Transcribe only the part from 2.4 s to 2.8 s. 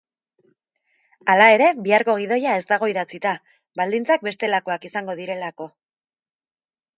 ez